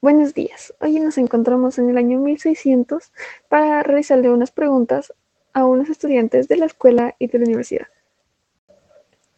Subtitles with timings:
[0.00, 0.72] Buenos días.
[0.80, 3.10] Hoy nos encontramos en el año 1600
[3.48, 5.12] para realizarle unas preguntas
[5.52, 7.88] a unos estudiantes de la escuela y de la universidad.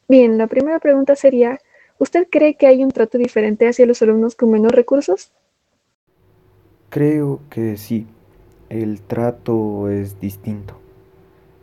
[0.06, 1.58] Bien, la primera pregunta sería,
[1.98, 5.32] ¿usted cree que hay un trato diferente hacia los alumnos con menos recursos?
[6.90, 8.06] Creo que sí,
[8.68, 10.78] el trato es distinto.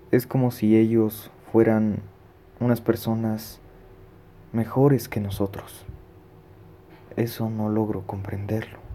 [0.09, 2.01] Es como si ellos fueran
[2.59, 3.59] unas personas
[4.53, 5.85] mejores que nosotros.
[7.15, 8.86] Eso no logro comprenderlo.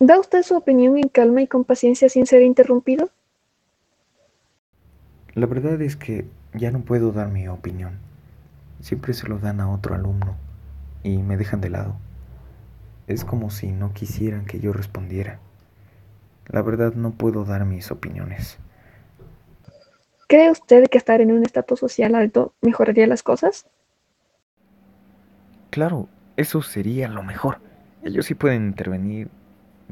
[0.00, 3.10] ¿Da usted su opinión en calma y con paciencia sin ser interrumpido?
[5.34, 7.98] La verdad es que ya no puedo dar mi opinión.
[8.80, 10.36] Siempre se lo dan a otro alumno
[11.04, 11.96] y me dejan de lado.
[13.06, 15.38] Es como si no quisieran que yo respondiera.
[16.48, 18.58] La verdad no puedo dar mis opiniones.
[20.26, 23.66] ¿Cree usted que estar en un estatus social alto mejoraría las cosas?
[25.70, 27.58] Claro, eso sería lo mejor.
[28.02, 29.28] Ellos sí pueden intervenir,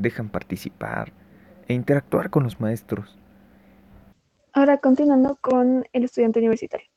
[0.02, 1.12] dejan participar
[1.69, 3.19] e interactuar con los maestros.
[4.53, 6.89] Ahora continuando con el estudiante universitario.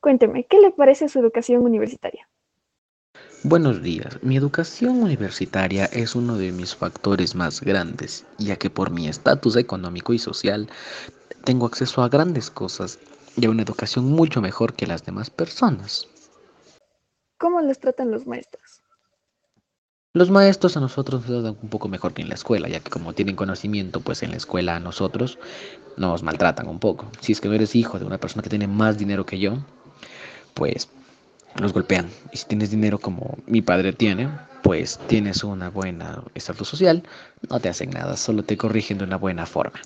[0.00, 2.28] Cuénteme, ¿qué le parece su educación universitaria?
[3.42, 4.22] Buenos días.
[4.22, 9.56] Mi educación universitaria es uno de mis factores más grandes, ya que por mi estatus
[9.56, 10.68] económico y social
[11.44, 12.98] tengo acceso a grandes cosas
[13.36, 16.08] y a una educación mucho mejor que las demás personas.
[17.38, 18.82] ¿Cómo les tratan los maestros?
[20.16, 22.88] Los maestros a nosotros nos dan un poco mejor que en la escuela, ya que
[22.88, 25.38] como tienen conocimiento, pues en la escuela a nosotros
[25.98, 27.04] nos maltratan un poco.
[27.20, 29.58] Si es que no eres hijo de una persona que tiene más dinero que yo,
[30.54, 30.88] pues
[31.56, 32.08] los golpean.
[32.32, 34.30] Y si tienes dinero como mi padre tiene,
[34.62, 37.02] pues tienes una buena estatus social,
[37.50, 39.82] no te hacen nada, solo te corrigen de una buena forma.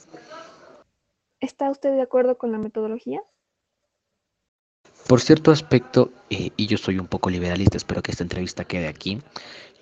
[1.41, 3.21] ¿Está usted de acuerdo con la metodología?
[5.09, 8.87] Por cierto aspecto, eh, y yo soy un poco liberalista, espero que esta entrevista quede
[8.87, 9.21] aquí,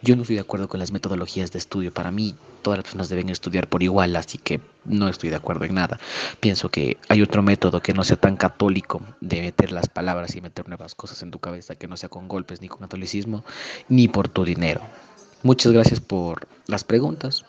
[0.03, 1.93] yo no estoy de acuerdo con las metodologías de estudio.
[1.93, 5.65] Para mí, todas las personas deben estudiar por igual, así que no estoy de acuerdo
[5.65, 5.99] en nada.
[6.41, 10.41] Pienso que hay otro método que no sea tan católico de meter las palabras y
[10.41, 13.45] meter nuevas cosas en tu cabeza, que no sea con golpes ni con catolicismo,
[13.89, 14.83] ni por tu dinero.
[15.43, 17.45] Muchas gracias por las preguntas.